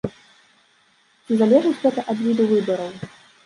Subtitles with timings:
[1.25, 2.93] Ці залежыць гэта ад віду выбараў?